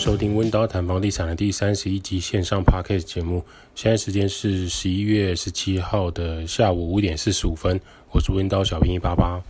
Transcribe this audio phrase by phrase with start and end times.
[0.00, 3.44] 收听温刀谈房地产的第三十一集线上 Podcast 节目。
[3.74, 7.78] 现在时间是十一月十七号的下午五点四十五分。
[8.10, 9.42] 我是温刀小兵一八八。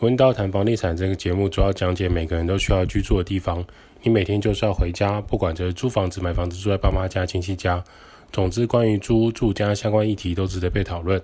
[0.00, 3.62] 温刀谈房地产这个节目主要讲解每个人都需要居住的地方。
[4.02, 7.84] 你每天就是要回家，不管这是租房子、买房子、住在爸妈家、亲戚家，
[8.32, 11.20] 总之关于租住家相关议题都值得被讨论。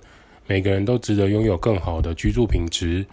[0.47, 3.07] 每个人都值得拥有更好的居住品质。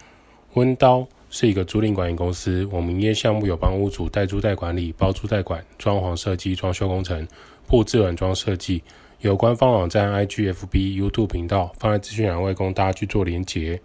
[0.52, 1.08] 温刀。
[1.30, 7.26] 是一个租赁管理公司，我们营业项目有帮屋主代租代管理、包租代管、装潢设计、装修工程、
[7.66, 8.82] 布置软装设计。
[9.20, 13.80] 有官方网站、IG、FB、YouTube 频道，放在资讯栏位供大家去做连结。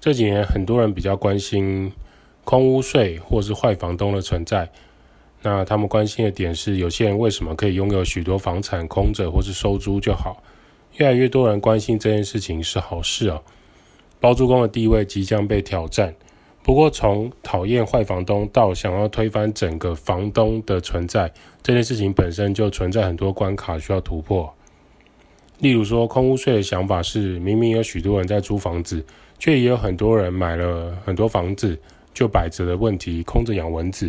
[0.00, 1.92] 这几年很多人比较关心
[2.44, 4.68] 空屋税或是坏房东的存在，
[5.42, 10.42] 那他们关心的点是，有些人为什么可以拥有许多房产空着或是收租就好？
[10.96, 13.40] 越来越多人关心这件事情是好事啊。
[14.22, 16.14] 包租公的地位即将被挑战。
[16.62, 21.28] 不过，从讨厌坏房东到想要推翻整个房东的存在，
[21.60, 24.54] 这件事情本身就存在很多关卡需要突破。
[25.58, 29.04] 例如说，空屋税的想法是，明明有许多人在租房子，
[29.40, 31.76] 却也有很多人买了很多房子
[32.14, 34.08] 就摆着的问题，空着养蚊子，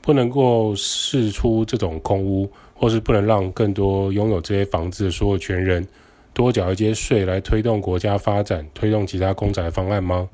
[0.00, 5.86] 不能够释出这种空屋，或是不能让更多拥有这些房子的所有权人
[6.34, 10.28] 多缴一些税来推动国家发展，推动其他公宅方案吗？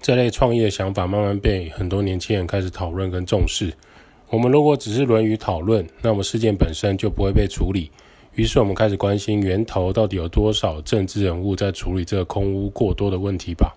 [0.00, 3.72] 这类创业想法慢慢被很多年轻人开始讨论跟重视。
[4.28, 7.90] 我们如果只是论于讨论，那么事件本身就不会被处理。
[8.34, 13.76] 于是我们开始关心源头到底有多少政治人物在处理这个空屋过多的问题吧。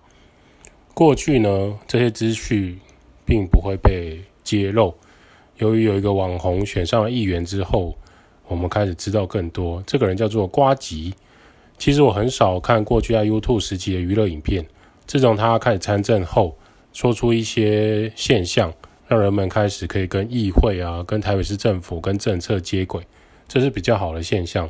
[0.94, 2.78] 过去呢，这些资讯
[3.24, 4.94] 并不会被揭露。
[5.58, 7.96] 由于有一个网红选上了议员之后，
[8.48, 9.82] 我们开始知道更多。
[9.86, 11.14] 这个人叫做瓜吉。
[11.78, 14.66] 其实我很少看过去在 YouTube 时期的娱乐影片。
[15.06, 16.56] 自从他开始参政后，
[16.92, 18.72] 说出一些现象，
[19.06, 23.06] 让人们开始可以跟议会啊、跟台北市政府、跟政策接轨，
[23.46, 24.68] 这是比较好的现象。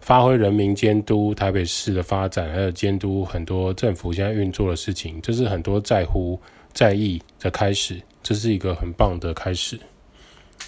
[0.00, 6.40] 发挥人民监督台北市的发展，还有监督很多政府现在运作的事情，这是很多在乎
[6.72, 9.78] 在意的开始，这是一个很棒的开始。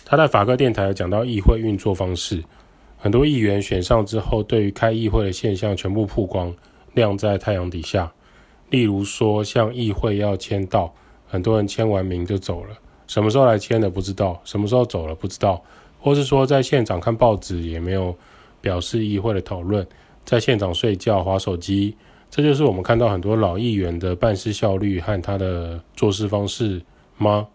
[0.04, 2.42] 他在法客电台讲到议会运作方式，
[2.98, 6.54] 很多议员选上之后，对于开议会的现象全部曝光，
[6.94, 8.12] 晾在太阳底下。
[8.70, 10.94] 例如说，像议会要签到，
[11.28, 12.76] 很多人签完名就走了，
[13.06, 15.62] 什么时候来签的不知道，什么时候走了不知道，
[16.00, 18.16] 或是说在现场看报纸也没有
[18.60, 19.86] 表示议会的讨论，
[20.24, 21.94] 在现场睡觉、划手机，
[22.30, 26.80] 这就是我们看到很多老议员的办事效率和他的做事方式
[27.18, 27.46] 吗？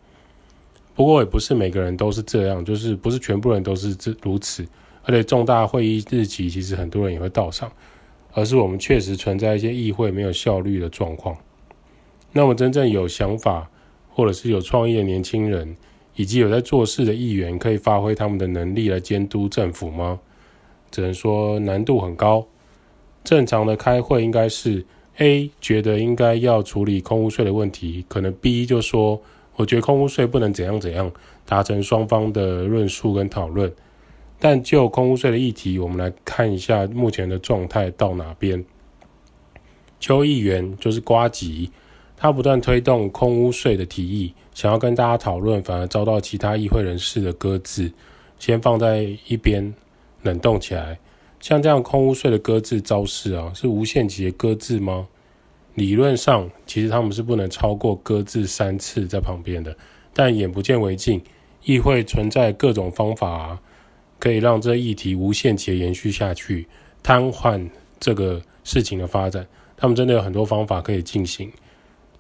[0.98, 4.68] 不过也不是每个人都是这样，就是不是全部人都是这如此，
[5.04, 7.72] 而且重大会议日期其实很多人也会到场。
[8.34, 11.36] 而是我们确实存在一些议会没有效率的状况。
[12.32, 13.68] 那么，真正有想法
[14.10, 15.76] 或者是有创意的年轻人，
[16.16, 20.20] 以及有在做事的议员，可以发挥他们的能力来监督政府吗？
[20.92, 22.46] 只能说难度很高。
[23.24, 24.86] 正常的开会应该是
[25.18, 29.20] A 觉得应该要处理空屋税的问题，可能 B 就说
[29.58, 31.12] 我觉得空屋税不能怎样怎样，
[31.46, 33.72] 达成双方的论述跟讨论。
[34.40, 38.64] 但就空屋税的议题，我们来看一下目前的状态到哪边。
[40.00, 41.72] 邱议员就是瓜吉，
[42.16, 47.92] 他不断推动空屋税的提议，想要跟大家讨论，反而遭到其他议会人士的搁置，
[48.38, 49.74] 先放在一边
[50.22, 51.00] 冷冻起来。
[51.40, 55.08] 像这样空屋税的搁置招式啊，是无限期的搁置吗？
[55.78, 59.78] 理论上，其实他们是不能超过搁置三次在旁边的，
[60.12, 61.22] 但眼不见为净，
[61.66, 63.60] 议会存在各种方法。
[64.18, 66.66] 可以让这议题无限期延续下去，
[67.04, 69.46] 瘫痪这个事情的发展。
[69.78, 71.52] 他们真的有很多方法可以进行。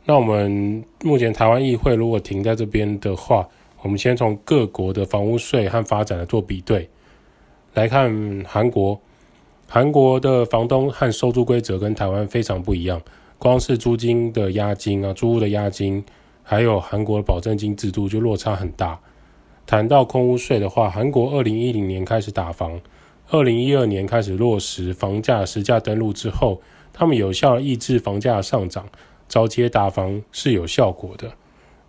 [0.05, 3.49] 那我们目前台湾议会如果停在这边的话，
[3.81, 6.87] 我们先从各国的房屋税和发展来做比对。
[7.73, 9.01] 来看韩国，
[9.67, 13.01] 韩国的房东和收租规则跟台湾非常不一样，
[13.39, 16.03] 光是租金的押金啊，租屋的押金，
[16.43, 18.99] 还有韩国的保证金制度就落差很大。
[19.65, 22.79] 谈到空屋税的话，韩国二零一零年开始打房，
[23.29, 26.61] 二零一二年开始落实房价实价登录之后，
[26.93, 28.87] 他们有效抑制房价上涨，
[29.27, 31.33] 找街打房是有效果的。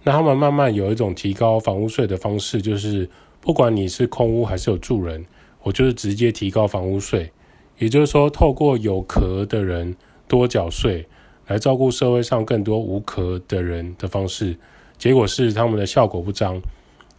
[0.03, 3.09] 那他们慢慢有一种提高房屋税的方式，就是
[3.41, 5.25] 不管你是空屋还是有住人，
[5.63, 7.31] 我就是直接提高房屋税，
[7.79, 9.97] 也就是说，透过有壳的人
[10.27, 11.07] 多缴税，
[11.49, 14.57] 来照顾社会上更多无壳的人的方式，
[14.97, 16.63] 结果是他们的效果不彰。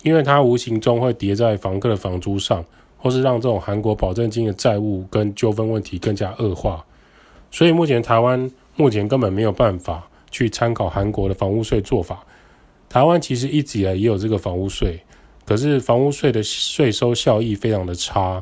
[0.01, 2.63] 因为它无形中会叠在房客的房租上，
[2.97, 6.85] 或是让这种韩国保证金的债务跟纠纷问题更加恶化，
[7.51, 12.25] 所以目前台湾目前根本没有办法去参考韩国的房屋税做法。
[12.87, 15.01] 台湾其实一直以来也有这个房屋税，
[15.45, 18.41] 可是房屋税的税收效益非常的差。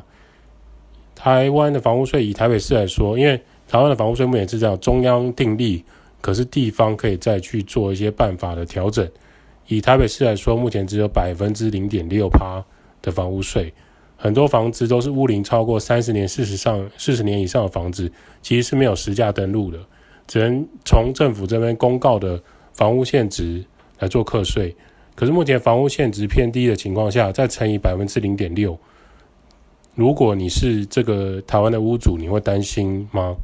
[1.16, 5.84] 台湾的房屋税以台北市来说，因为台湾的房屋税目前是这样，中央订立，
[6.22, 9.06] 可是地方可以再去做一些办法的调整。
[9.66, 12.64] 以台北市来说，目前只有百分之零点六趴
[13.02, 13.70] 的房屋税，
[14.16, 18.10] 很多房子都是屋龄超过三十年、四十上四十年以上的房子，
[18.40, 19.78] 其实是没有实价登录的，
[20.26, 22.42] 只能从政府这边公告的
[22.72, 23.62] 房屋现值
[23.98, 24.74] 来做课税。
[25.14, 28.78] 可是目前房屋现值偏低的情况下，再乘以百分之零点六，
[29.94, 33.36] 如果你是这个台湾的屋主，你会担心吗？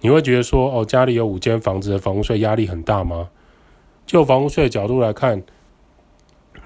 [0.00, 3.28] 你会觉得说，哦，家里有五间房子的房屋税压力很大吗？
[4.06, 5.42] 就房屋税的角度来看，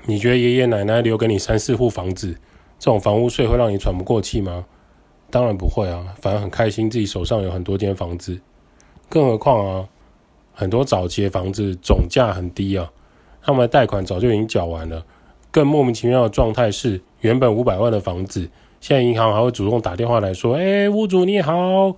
[0.07, 2.33] 你觉得爷爷奶奶留给你三四户房子，
[2.79, 4.65] 这种房屋税会让你喘不过气吗？
[5.31, 8.41] 当然不会啊，反而很开心自己手上有很多间房子。
[9.09, 9.89] 更何况啊，
[10.53, 12.91] 很多早期的房子总价很低啊。
[13.43, 15.05] 他们的贷款早就已经缴完了，
[15.51, 18.49] 更莫名其妙的状态是，原本五百万的房子，
[18.81, 21.97] 现在银行还会主动打电话来说：“哎，屋主你好，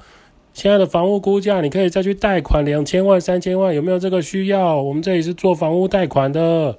[0.56, 4.80] 现在的房屋估价你可以再去贷款两千万、三千万，有没有这个需要？
[4.80, 6.78] 我们这里是做房屋贷款的。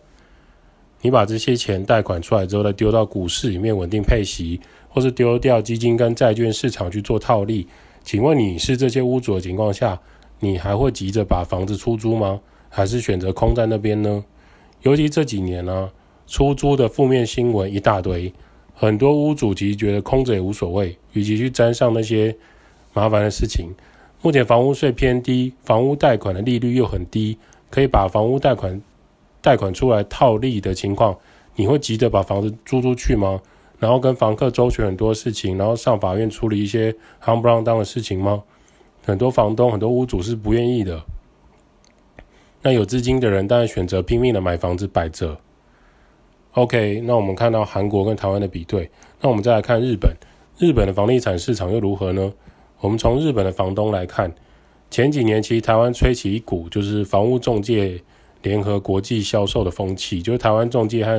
[1.01, 4.59] 你把这些钱贷款出来之后，再丢到股市里面稳定配息，
[4.89, 7.67] 或是丢掉基金跟债券市场去做套利。
[8.03, 10.01] 请问你是这些屋主的情况下，
[10.39, 12.41] 你还会急着把房子出租吗？
[12.69, 14.25] 还是选择空在那边呢？”
[14.81, 15.91] 尤其这几年呢、
[16.25, 18.33] 出租的负面新闻一大堆，
[18.73, 22.35] 很多屋主其实觉得空着也无所谓，与其去沾上那些
[22.97, 23.75] 麻烦的事情。
[24.23, 27.37] 目前房屋税偏低，房屋贷款的利率又很低，
[27.69, 28.81] 可以把房屋贷款
[29.39, 31.15] 贷款出来套利的情况，
[31.55, 33.39] 你会急着把房子租出去吗？
[33.77, 36.91] 然后跟房客周旋很多事情，然后上法院处理一些
[37.23, 38.41] 夯不啷当的事情吗？
[39.05, 41.03] 很多房东、很多屋主是不愿意的。
[42.63, 45.37] 那有资金的人当然选择拼命的买房子摆着。
[46.53, 48.89] OK，那我们看到韩国跟台湾的比对，
[49.21, 50.11] 那我们再来看日本，
[50.57, 52.33] 日本的房地产市场又如何呢？
[52.79, 54.33] 我们从日本的房东来看，
[54.89, 58.01] 前几年其实台湾吹起一股就是房屋中介
[58.43, 61.11] 联合国际销售的风气，就是台湾中介和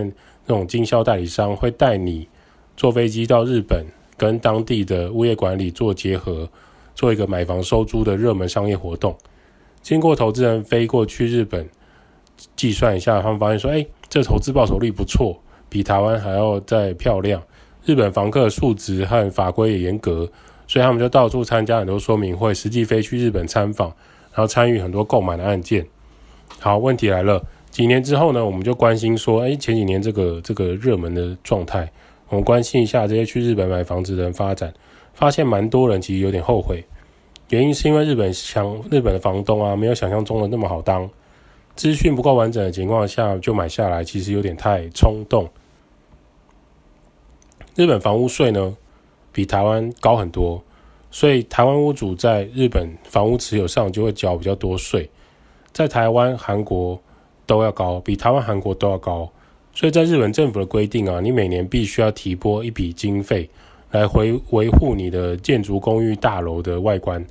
[0.46, 2.28] 那种经销代理商会带你
[2.76, 3.84] 坐飞机到日本，
[4.16, 6.48] 跟当地的物业管理做结合，
[6.94, 9.16] 做一个买房收租的热门商业活动。
[9.82, 11.68] 经过投资人飞过去日本
[12.54, 17.42] 计算一下，他们发现说：“哎，这投资报酬率不错，比台湾还要再漂亮。
[17.84, 20.30] 日本房客的素质和法规也严格，
[20.68, 23.88] 所以他们就到处参加很多说明会，实际飞去日本参访，
[24.32, 25.84] 然后参与很多购买的案件。”
[26.60, 28.44] 好，问题来了，几年之后呢？
[28.44, 31.90] 我们就关心说：“哎，前几年这个这个热门的状态，
[32.28, 34.72] 我们关心一下这些去日本买房子的人发展，
[35.14, 36.84] 发现蛮多人其实有点后悔。”
[37.50, 41.08] 原因是因为日本想日本的房东啊，没有想象中的那么好当，
[41.76, 45.48] 资讯不够完整的情况下就买下来，其实有点太冲动。
[47.74, 48.76] 日本房屋税呢，
[49.38, 50.60] 比台湾高很多，
[51.12, 55.08] 所以台湾屋主在日本房屋持有上就会缴比较多税，
[55.70, 57.00] 在台湾、韩国
[57.46, 59.30] 都要高，比台湾、韩国都要高。
[59.72, 63.48] 所以在日本政府的规定啊，你每年必须要提拨一笔经费
[63.92, 67.24] 来回维护你的建筑公寓大楼的外观。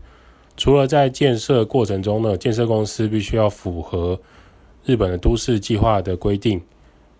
[0.55, 4.17] 除了在建设过程中呢，建设公司必须要符合
[4.85, 6.61] 日本的都市计划的规定，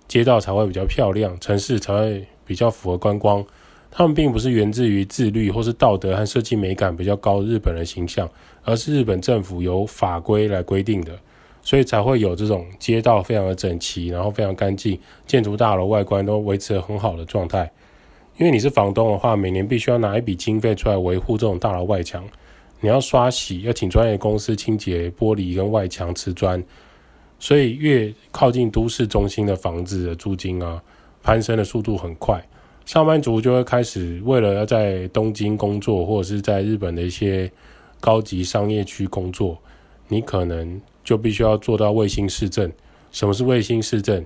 [0.08, 3.46] 街道才会比较漂亮，城市才会比较符合观光。
[3.90, 8.30] 他们并不是源自于自律或是道德和设计美感比较高日本人形象，
[8.64, 11.18] 而是日本政府由法规来规定的，
[11.64, 17.72] 所以才会有这种街道非常的整齐，然后非常干净，建筑大楼外观都维持得很好的状态。
[18.38, 22.24] 因为你是房东的话，每年必须要拿一笔经费出来维护这种大楼外墙。
[22.82, 26.64] 你要刷洗，要请专业公司清洁玻璃跟外墙瓷砖，
[27.40, 30.80] 所以越靠近都市中心的房子的租金啊，
[31.24, 32.40] 攀升的速度很快。
[32.88, 37.52] 上班族就会开始为了要在东京工作，或者是在日本的一些
[38.00, 39.58] 高级商业区工作，
[40.08, 42.72] 你可能就必须要做到卫星市政。
[43.12, 44.26] 什么是卫星市政？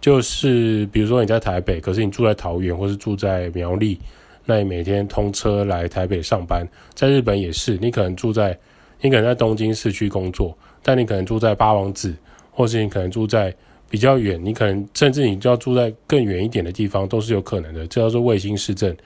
[0.00, 3.96] 就是比如说你在台北，可是你住在桃园，或是住在苗栗。
[4.44, 8.58] 那你每天通车来台北上班，在日本也是，你可能住在，
[9.00, 12.12] 你可能在东京市区工作，但你可能住在八王子，
[12.50, 13.54] 或是你可能住在
[13.90, 17.80] 比较远，你可能甚至你就要住在更远一点的地方，都是有可能的。
[17.88, 18.96] 这叫做卫星市政。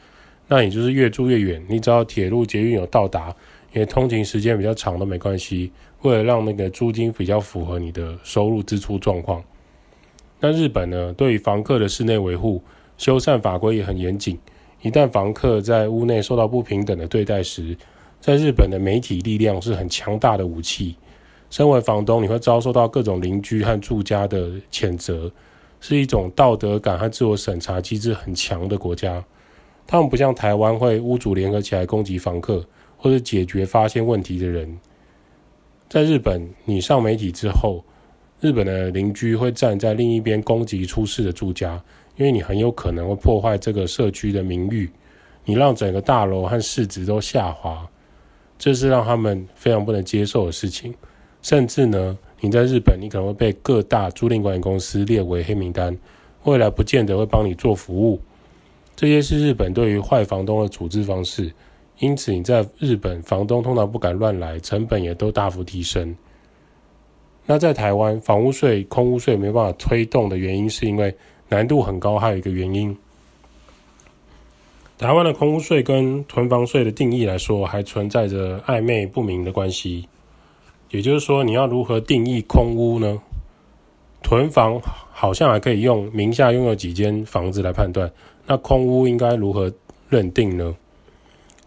[0.46, 3.34] 那你就是越住越远，你只要铁路捷运有到达，
[3.72, 5.72] 因为通勤时间比较长都没关系。
[6.02, 9.42] 为了让那个租金比较符合你的收入支出状况，
[10.38, 12.62] 那日本呢，对于房客的室内维护
[12.98, 14.38] 修缮法规也很严谨。
[14.82, 17.74] 一旦房客在屋内受到不平等的对待时，
[18.20, 20.94] 在日本的媒体力量是很强大的武器。
[21.54, 25.30] 身为房东，你会遭受到各种邻居和住家的谴责，
[25.78, 29.24] 是一种道德感和自我审查机制很强的国家。
[29.86, 34.76] 他们不像台湾会屋主联合起来攻击房客，或者解决发现问题的人。
[35.88, 37.84] 在日本，你上媒体之后，
[38.40, 41.80] 日本的邻居会站在另一边攻击出事的住家，
[42.16, 44.90] 因为你很有可能会破坏这个社区的名誉，
[45.44, 47.88] 你让整个大楼和市值都下滑，
[48.58, 50.92] 这是让他们非常不能接受的事情。
[51.44, 55.94] 甚至呢，你在日本，你可能会被各大租赁管理公司列为黑名单，
[56.44, 58.18] 未来不见得会帮你做服务。
[58.96, 61.52] 这些是日本对于坏房东的处置方式，
[61.98, 66.16] 因此你在日本，房东通常不敢乱来，成本也都大幅提升。
[67.44, 71.14] 那在台湾，房屋税、空屋税没办法推动的原因，是因为
[71.50, 72.96] 难度很高，还有一个原因，
[74.96, 80.08] 台湾的空屋税跟囤房税的定义来说，还存在着暧昧不明的关系。
[80.90, 83.20] 也就是说，你要如何定义空屋呢？
[84.22, 84.80] 囤房
[85.12, 88.10] 好像还可以用名下拥有几间房子来判断。
[88.46, 89.72] 那空屋应该如何
[90.08, 90.74] 认定呢？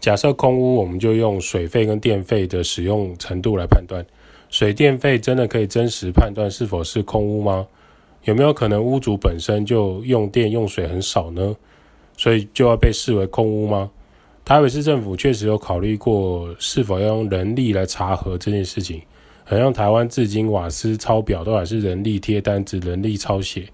[0.00, 4.04] 假设空屋，我们就用水费跟电费的使用程度来判断。
[4.48, 7.66] 水电费真的可以真实判断是否是空屋吗？
[8.24, 11.54] 有没有可能屋主本身就用电用水很少呢？
[12.16, 13.90] 所以就要被视为空屋吗？
[14.48, 19.02] 台北市政府确实有考虑过是否要用人力来查核这件事情。
[19.44, 23.68] 好像台湾至今瓦斯抄表都还是人力贴单子、人力抄写，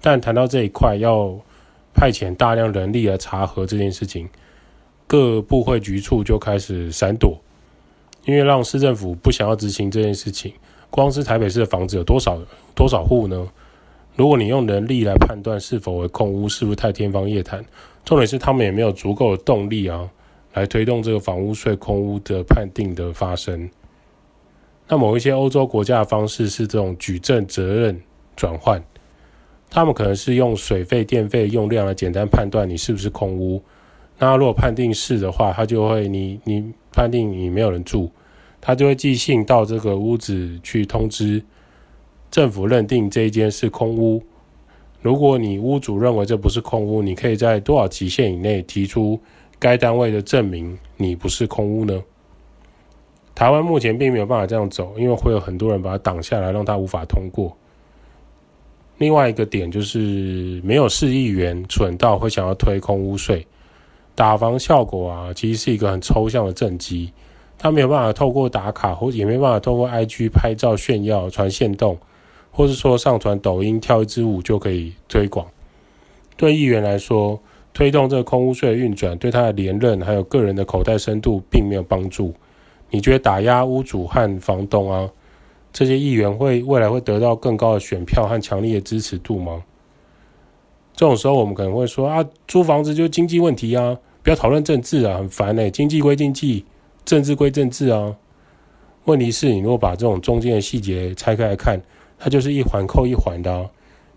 [0.00, 1.38] 但谈到这一块要。
[1.98, 4.28] 派遣大量人力来查核这件事情，
[5.06, 7.40] 各部会局处就开始闪躲，
[8.26, 10.52] 因为让市政府不想要执行这件事情。
[10.90, 12.38] 光是台北市的房子有多少
[12.74, 13.48] 多少户呢？
[14.14, 17.64] 如果你用人力来判断是否为空屋，是不是太天方夜谭？
[18.06, 20.08] 重点是他们也没有足够的动力啊，
[20.54, 23.68] 来推动这个房屋税空屋的判定的发生。
[24.86, 28.00] 那某一些欧洲国家的方式是这种举证责任
[28.36, 28.80] 转换。
[29.68, 33.60] 他们可能是用水费、电费用量来简单判断你是不是空屋。
[34.18, 38.08] 那如果判定是的话，他就会你你判定你没有人住，
[38.60, 41.42] 他就会寄信到这个屋子去通知
[42.30, 44.22] 政府认定这一间是空屋。
[45.00, 49.20] 如果你屋主认为这不是空屋，你可以在多少期限以内提出
[49.58, 52.02] 该单位的证明你不是空屋呢？
[53.34, 57.54] 台湾目前并没有办法这样走，因为会有很多人把它挡下来，让它无法通过。
[58.98, 63.46] 另外一个点就是，没有市议员蠢到会想要推空屋税，
[64.14, 67.12] 打房效果啊，其实是一个很抽象的政绩，
[67.58, 71.98] 他没有办法透过打卡，或也没办法透过 IG 拍照炫耀、传线动，
[72.56, 75.46] 或是说上传抖音跳一支舞就可以推广。
[76.38, 77.38] 对议员来说，
[77.74, 82.32] 推动这个空屋税的运转，对他的连任还有个人的口袋深度并没有帮助。
[82.88, 85.10] 你觉得打压屋主和房东啊？
[85.70, 89.62] 这些议员会未来会得到更高的选票和强力的支持度吗？
[90.94, 96.64] 这种时候，我们可能会说啊，租房子就是经济问题啊，不要讨论政治啊，很烦哎、欸，经济归经济，
[97.04, 98.16] 政治归政治啊。
[99.04, 101.80] 问题是你如果把这种中间的细节拆开来看，
[102.18, 103.70] 它就是一环扣一环的啊。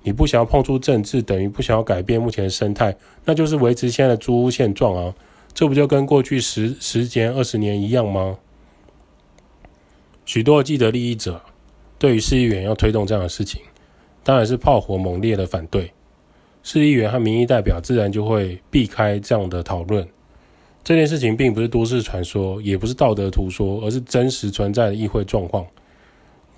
[0.03, 5.13] 你不想要碰触政治，等于不想要改变目前的生态，那就是维持现在的租屋现状啊。
[5.53, 8.37] 这不就跟过去十十年、二十年一样吗？
[10.25, 11.41] 许多既得利益者。
[11.97, 13.61] 对于市议员要推动这样的事情，
[14.23, 15.91] 当然是炮火猛烈的反对。
[16.63, 20.07] 市议员和民意代表自然就会避开这样的讨论。
[20.81, 25.67] 这件事情并不是都市传说，也不是道德图说，而是真实存在的议会状况。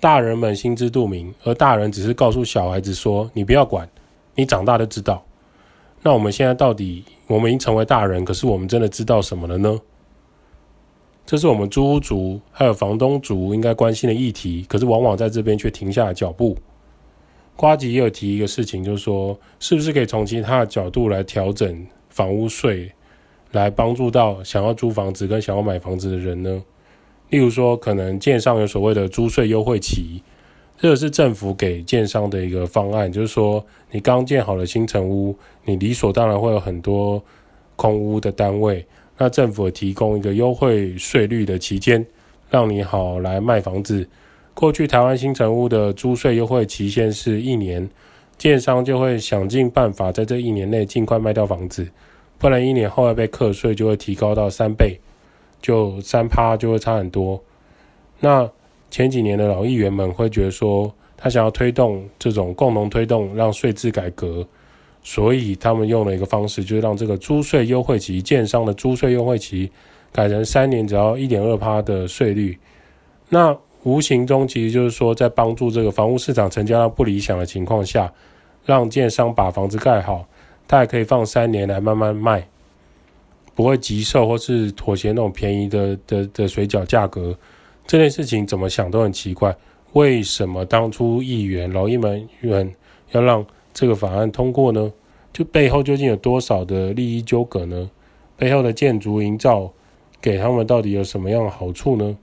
[0.02, 3.88] 大人们心知肚明，而大人只是告诉小孩子说：“你不要管，
[4.34, 5.24] 你长大就知道。”
[6.02, 9.78] 那我们现在到底，我们已经成为大人，可是我们真的知道什么了呢？
[11.24, 16.58] 这是我们租屋族还有房东族应该关心的议题，可是往往在这边却停下了脚步。
[17.54, 22.90] 瓜吉也有提一个事情，就是说，是不是可以从其他的角度来调整房屋税，
[23.52, 26.60] 来帮助到想要租房子跟想要买房子的人呢？
[27.32, 30.22] 例如说，可能建商有所谓的租税优惠期，
[30.78, 35.34] 这个是政府给建商的一个方案，就是说，你刚建好了新城屋，
[35.64, 37.22] 你理所当然会有很多
[37.74, 38.84] 空屋的单位。
[39.16, 42.04] 那政府提供一个优惠税率的期间，
[42.50, 44.06] 让你好来卖房子。
[44.52, 47.88] 过去台湾新城屋的租税优惠期限是一年，
[48.36, 51.88] 建商就会想尽办法在这一年内尽快卖掉房子，
[52.36, 55.00] 不然一年后要被课税就会提高到三倍，
[55.62, 57.42] 就三趴就会差很多。
[58.20, 58.50] 那
[58.90, 64.46] 前几年的老议员们会觉得说，他想要推动这种共同推动，让税制改革。
[65.04, 69.68] 所以他们用了一个方式，就是让这个租税优惠期，建商的租税优惠期
[70.12, 72.56] 改成三年，只要一点二趴的税率。
[73.28, 78.12] 那无形中其实就是说，在帮助这个房屋市场成交量不理想的情况下，
[78.64, 80.24] 让建商把房子盖好，
[80.68, 82.46] 他还可以放三年来慢慢卖，
[83.54, 87.36] 不会急售或是妥协那种便宜的的的水饺价格。
[87.86, 89.56] 这件事情怎么想都很奇怪，
[89.92, 91.98] 为什么当初议员老议
[92.40, 92.74] 员
[93.10, 93.44] 要让
[93.74, 94.92] 这个法案通过呢？
[95.32, 97.90] 就背后究竟有多少的利益纠葛呢？
[98.36, 99.72] 背后的建筑营造
[100.20, 102.16] 给他们到底有什么样的好处呢？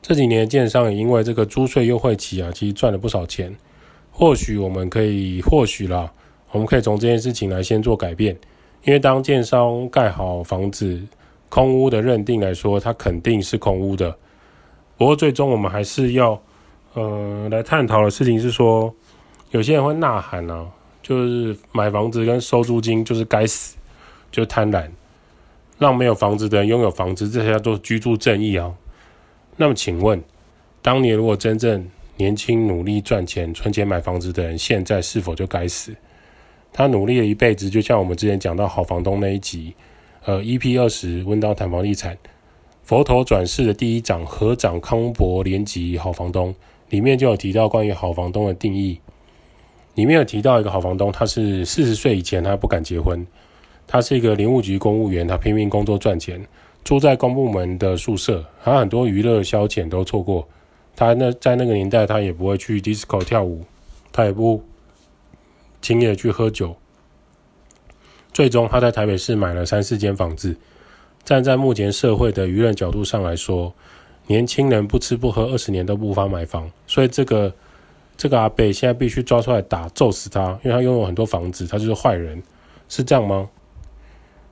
[0.00, 3.54] 这几年建商也因为这个租税优惠期啊，其实赚了不少钱。
[4.10, 6.12] 或许我们可以，或许啦，
[6.50, 8.36] 我们可以从这件事情来先做改变。
[8.84, 11.00] 因为当建商盖好房子，
[11.48, 14.16] 空屋的认定来说，它肯定是空屋的。
[14.96, 16.40] 不过最终我们还是要，
[16.94, 18.92] 呃，来探讨的事情是说，
[19.52, 20.66] 有些人会呐喊啊，
[21.02, 23.76] 就是买房子跟收租金就是该死，
[24.30, 24.88] 就贪婪，
[25.78, 28.74] 让没有房子的人拥有房子，这些叫做居住正义啊。
[29.56, 30.20] 那么请问，
[30.80, 35.94] 当年如果真正年轻努力赚钱、存钱买房子的人，现在是否就该死？
[36.72, 39.74] 他努力了一辈子，就像我们之前讲到好房东那一集，
[40.24, 42.16] 呃，EP 二十温到谈房地产，
[42.82, 46.54] 佛头转世的第一章合掌康博连集好房东
[46.88, 48.98] 里面就有提到关于好房东的定义，
[49.94, 53.26] 里面有提到一个好房东，他是四十岁以前他不敢结婚，
[53.86, 56.42] 他是一个林务局公务员，他拼命工作赚钱，
[56.82, 60.48] 住在公部门的宿舍，他很多娱乐消遣都错过。
[60.96, 63.64] 他那在那个年代，他也不会去 disco 跳舞，
[64.10, 64.62] 他也不
[65.82, 66.76] 轻易的去喝酒。
[68.32, 70.56] 最终，他在台北市买了三四间房子。
[71.22, 73.74] 站在目前社会的舆论角度上来说，
[74.28, 77.52] 年轻人不吃不喝二十年都无法买房，所以这个
[78.16, 82.42] 这个阿伯现在必须抓出来打，揍死他，因为他拥有很多房子，他就是坏人，
[82.88, 83.50] 是这样吗？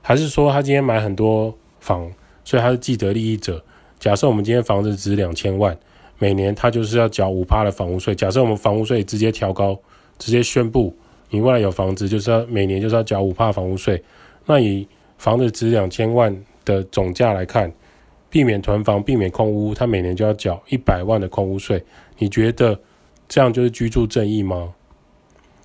[0.01, 2.11] 还是说他今天买很多房，
[2.43, 3.63] 所以他是既得利益者？
[3.99, 5.77] 假设我们今天房子值两千万。
[6.17, 8.13] 每年他就是要缴五趴的房屋税。
[8.13, 9.79] 假设我们房屋税直接调高，
[10.19, 10.95] 直接宣布
[11.31, 13.99] 你未来有房子就是要每年就是要缴五帕房屋税。
[14.45, 17.71] 那以房子值两千万的总价来看，
[18.29, 21.83] 避免囤房，避免空屋，他每年就要缴一百万的空屋税。
[22.17, 22.79] 你觉得
[23.27, 24.73] 这样就是居住正义吗？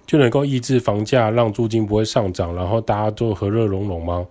[0.06, 4.24] 就能够抑制房价，让租金不会上涨，然后大家都和乐融融吗？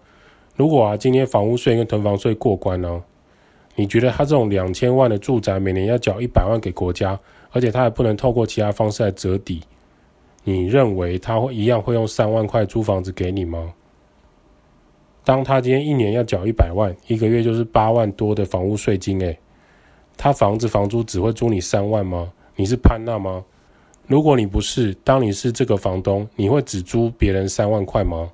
[0.56, 3.04] 如果啊，今天房屋税跟囤房税过关呢？
[3.76, 7.20] 你觉得他这种两千万的住宅，每年要缴一百万给国家，
[7.52, 9.62] 而且他还不能透过其他方式来折抵，
[10.46, 13.74] 你认为他会一样会用三万块租房子给你吗？
[15.26, 19.38] 当他今天一年要缴一百万，一个月就是八万多的房屋税金，诶，
[20.16, 22.32] 他房子房租只会租你三万吗？
[22.56, 23.44] 你是潘娜吗？
[24.08, 28.32] 如果你不是，当你是这个房东，你会只租别人三万块吗？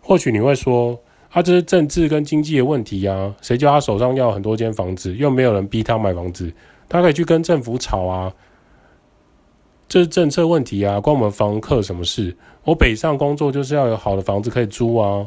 [0.00, 0.98] 或许你会说。
[1.30, 3.34] 啊、这是政治跟经济的问题啊！
[3.42, 6.54] 谁叫他手上要很多间房子，又没有人逼他买房子，
[6.88, 8.32] 他可以去跟政府吵啊！
[9.94, 12.36] 这是政策问题啊，关我们房客什么事？
[12.64, 15.24] 我北上工作就是要有好的房子可以租啊。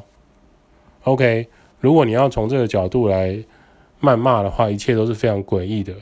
[1.06, 1.47] OK，
[1.80, 3.41] 如果你要从这个角度来
[4.01, 5.93] 谩骂的话，一切都是非常诡异的。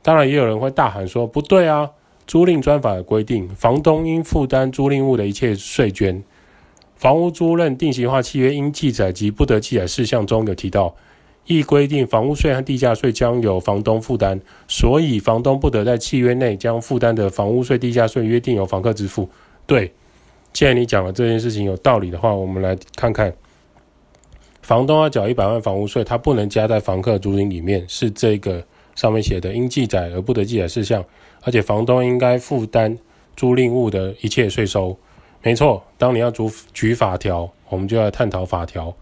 [0.00, 1.90] 当然，也有人会大喊说：“不对啊！
[2.26, 6.24] 租赁专法的规定，房东应负担租赁物的一切税捐。”
[6.96, 10.94] 房屋租赁定型化契约应记载及不得记载事项中有提到，
[11.48, 19.28] 亦规定房屋税和地价税将由房东负担，所以房东不得在契约内将负担的房屋税、地价税约定由房客支付。
[19.66, 19.90] 对，
[20.52, 23.32] 既然你讲了这件事情有道理的话，我们来看看，
[24.60, 28.62] 房东要缴一百万房屋税，他不能加在房客租金里面，是这个
[28.94, 31.02] 上面写的应记载而不得记载事项，
[31.42, 32.98] 而且房东应该负担
[33.34, 34.94] 租赁物的一切税收。
[35.42, 36.42] 没错，当你要举
[36.74, 38.94] 举法条，我们就要探讨法条。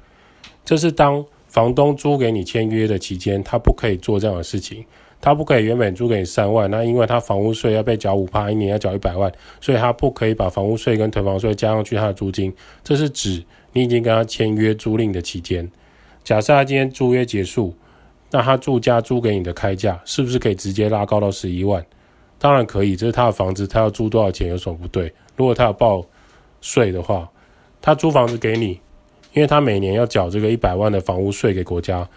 [0.65, 1.25] 这是当
[1.57, 4.85] 房东租给你签约的期间，他不可以做这样的事情。
[5.23, 12.55] 他不可以原本租给你三万，那因为他房屋税要被缴五趴，一年要缴一百万，所以他不可以把房屋税跟囤房税加上去他的租金。
[12.85, 13.43] 这是指
[13.73, 15.67] 你已经跟他签约租赁的期间。
[16.23, 17.73] 假设他今天租约结束，
[18.31, 21.83] 那他住家租给你的开价是不是可以直接拉高到十一万？
[22.39, 25.11] 当然可以，这是他的房子，他要租多少钱有什么不对？
[25.37, 26.05] 如果他要报。
[26.63, 27.31] 税的话，
[27.81, 28.81] 他租房子给你，
[29.37, 32.09] 因为他每年要缴这个一百万的房屋税给国家，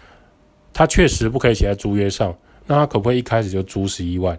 [0.72, 2.34] 他确实不可以写在租约上。
[2.66, 4.38] 那他可不可以一开始就租十一万，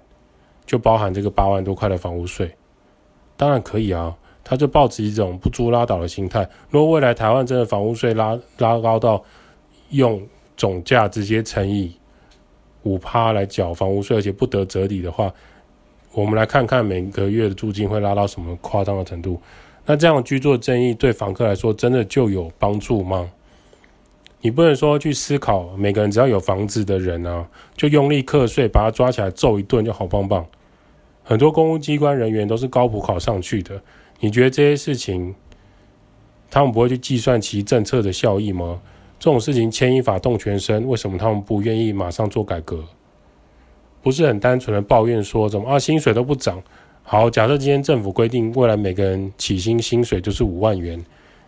[0.66, 2.52] 就包含这个八万多块的房屋税？
[3.38, 6.50] 当然可以啊，他就抱持一种不租拉倒的心态。
[6.72, 9.24] 如果未来台湾真的房屋税拉拉高到
[9.90, 10.20] 用
[10.58, 11.96] 总价直接乘以
[12.82, 15.32] 五趴来缴房屋税，而且不得折抵的话，
[16.14, 19.40] 我们来看看每个月的租金会拉到什么夸张的程度。
[19.92, 23.30] 那这样居住正义对房客来说真的就有帮助吗？
[24.40, 30.46] 你不能说去思考每个人只要有房子的人啊，就用力课税，把他抓起来揍一顿就好棒棒。
[31.26, 33.82] 很多公务机关人员都是高普考上去的。
[34.22, 35.36] 你觉得这些事情，
[36.50, 38.80] 他们不会去计算其政策的效益吗？
[39.20, 42.86] 这种事情牵一发动全身，为什么他们不愿意马上做改革？
[44.02, 46.64] 不是很单纯的抱怨说怎么啊薪水都不涨。
[47.12, 50.98] 好，假设今天政府规定未来每个人起薪薪水就是五万元，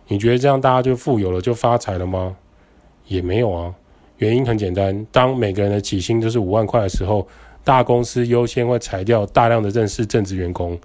[0.08, 2.36] 你觉得这样大家就富有了就发财了吗？
[3.06, 3.74] 也没有啊。
[4.18, 7.26] 原因很简单，当每个人的起薪都是五万块的时候，
[7.64, 10.78] 大公司优先会裁掉大量的正式正职员工，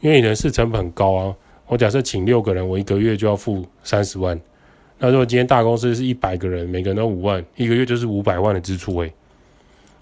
[0.00, 1.34] 因为你人事成本很高啊。
[1.66, 4.38] 我假设请六个人，我一个月就要付三十万。
[4.98, 9.10] 那如果今天大公司是一百个人，每个人都五万，一个月就是五百万的支出诶，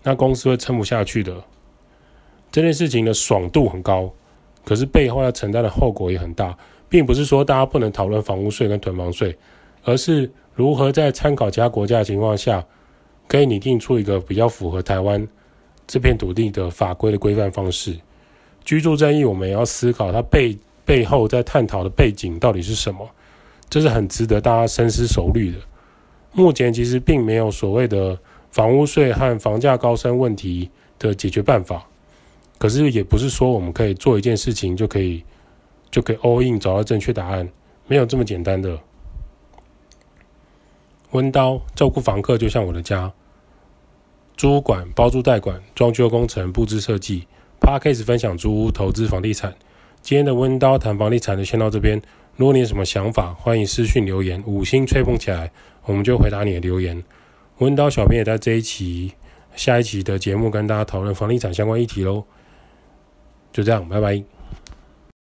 [0.03, 1.33] 那公司会撑不下去的。
[2.51, 4.11] 这件事情的爽度很高，
[4.65, 6.57] 可是背后要承担的后果也很大，
[6.89, 9.37] 并不是说大家不能讨论房屋税跟囤房税，
[9.85, 10.31] 而是。
[10.57, 12.63] 如何在参考其他国家的情况下，
[13.27, 15.27] 可以拟定出一个比较符合台湾
[15.87, 17.97] 这片土地的法规的规范方式？
[18.63, 23.09] 居住正义，我们也要思考它背背后在探讨的背景到底是什么？
[23.71, 25.59] 这是很值得大家深思熟虑的。
[26.33, 28.19] 目前其实并没有所谓的
[28.51, 31.89] 房屋税和房价高升问题的解决办法，
[32.61, 35.25] 可是也不是说我们可以做一件事情就可以
[35.91, 37.49] 就可以 all in 找到正确答案，
[37.87, 38.79] 没有这么简单的。
[41.13, 43.11] 温刀照顾房客就像我的家，
[44.37, 47.27] 租管、包租代管、装修工程、布置设计。
[47.61, 49.55] Podcast 分享租屋投资房地产。
[50.03, 51.99] 今天的温刀谈房地产就先到这边。
[52.37, 55.51] 如果你有什么想法，欢迎私讯留言，五星吹捧起来，
[55.85, 57.03] 我们就回答你的留言。
[57.59, 59.13] 温刀小编也在这一期、
[59.57, 62.25] 下一期的节目跟大家讨论房地产相关议题喽。
[63.53, 64.40] 就这样，拜拜。